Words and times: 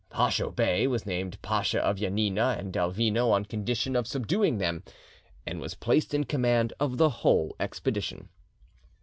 Pacho 0.09 0.49
Bey 0.49 0.87
was 0.87 1.05
named 1.05 1.39
Pasha 1.43 1.79
of 1.79 1.97
Janina 1.97 2.55
and 2.57 2.73
Delvino 2.73 3.29
on 3.29 3.45
condition 3.45 3.95
of 3.95 4.07
subduing 4.07 4.57
them, 4.57 4.81
and 5.45 5.59
was 5.61 5.75
placed 5.75 6.15
in 6.15 6.23
command 6.23 6.73
of 6.79 6.97
the 6.97 7.09
whole 7.21 7.55
expedition. 7.59 8.29